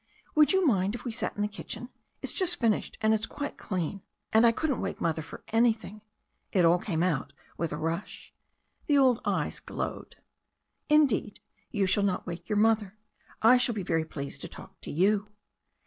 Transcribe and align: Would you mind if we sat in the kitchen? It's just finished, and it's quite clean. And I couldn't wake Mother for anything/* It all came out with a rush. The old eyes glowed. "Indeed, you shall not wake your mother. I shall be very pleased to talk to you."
Would 0.33 0.51
you 0.51 0.65
mind 0.65 0.95
if 0.95 1.05
we 1.05 1.11
sat 1.11 1.35
in 1.35 1.43
the 1.43 1.47
kitchen? 1.47 1.89
It's 2.23 2.33
just 2.33 2.55
finished, 2.59 2.97
and 3.01 3.13
it's 3.13 3.27
quite 3.27 3.55
clean. 3.59 4.01
And 4.33 4.47
I 4.47 4.51
couldn't 4.51 4.81
wake 4.81 4.99
Mother 4.99 5.21
for 5.21 5.43
anything/* 5.49 6.01
It 6.51 6.65
all 6.65 6.79
came 6.79 7.03
out 7.03 7.33
with 7.55 7.71
a 7.71 7.77
rush. 7.77 8.33
The 8.87 8.97
old 8.97 9.21
eyes 9.25 9.59
glowed. 9.59 10.15
"Indeed, 10.89 11.39
you 11.69 11.85
shall 11.85 12.01
not 12.01 12.25
wake 12.25 12.49
your 12.49 12.57
mother. 12.57 12.97
I 13.43 13.57
shall 13.57 13.75
be 13.75 13.83
very 13.83 14.03
pleased 14.05 14.41
to 14.41 14.47
talk 14.47 14.81
to 14.81 14.89
you." 14.89 15.27